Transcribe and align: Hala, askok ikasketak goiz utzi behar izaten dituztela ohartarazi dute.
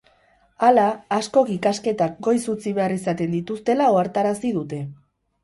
Hala, 0.69 0.85
askok 1.17 1.51
ikasketak 1.55 2.15
goiz 2.29 2.39
utzi 2.55 2.75
behar 2.79 2.97
izaten 2.97 3.37
dituztela 3.39 3.93
ohartarazi 3.93 4.55
dute. 4.59 4.83